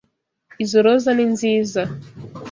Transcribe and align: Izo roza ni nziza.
Izo 0.63 0.79
roza 0.85 1.11
ni 1.15 1.25
nziza. 1.33 1.81